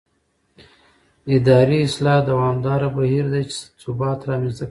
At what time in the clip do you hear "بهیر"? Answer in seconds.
2.97-3.25